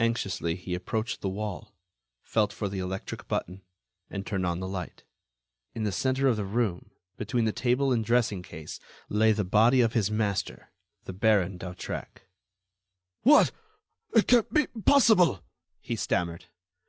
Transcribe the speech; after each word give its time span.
Anxiously, 0.00 0.56
he 0.56 0.74
approached 0.74 1.20
the 1.20 1.28
wall, 1.28 1.76
felt 2.22 2.52
for 2.52 2.68
the 2.68 2.80
electric 2.80 3.28
button, 3.28 3.62
and 4.10 4.26
turned 4.26 4.44
on 4.44 4.58
the 4.58 4.66
light. 4.66 5.04
In 5.76 5.84
the 5.84 5.92
centre 5.92 6.26
of 6.26 6.34
the 6.36 6.44
room, 6.44 6.90
between 7.16 7.44
the 7.44 7.52
table 7.52 7.92
and 7.92 8.04
dressing 8.04 8.42
case, 8.42 8.80
lay 9.08 9.30
the 9.30 9.44
body 9.44 9.80
of 9.80 9.92
his 9.92 10.10
master, 10.10 10.72
the 11.04 11.12
Baron 11.12 11.56
d'Hautrec. 11.56 12.22
"What!... 13.22 13.52
It 14.12 14.26
can't 14.26 14.52
be 14.52 14.66
possible!" 14.82 15.40
he 15.80 15.94
stammered. 15.94 16.46